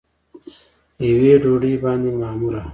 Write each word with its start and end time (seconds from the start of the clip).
یوې 1.09 1.33
ډوډۍ 1.43 1.75
باندې 1.83 2.09
معموره 2.19 2.61